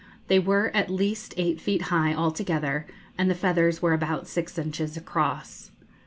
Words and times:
They 0.29 0.39
were 0.39 0.71
at 0.73 0.89
least 0.89 1.35
eight 1.37 1.61
feet 1.61 1.83
high 1.93 2.15
altogether, 2.15 2.87
and 3.19 3.29
the 3.29 3.35
feathers 3.35 3.83
were 3.83 3.93
about 3.93 4.25
six 4.27 4.57
inches 4.57 4.97
across. 4.97 5.69